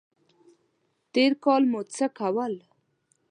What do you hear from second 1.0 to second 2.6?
تېر کال مو څه کول؟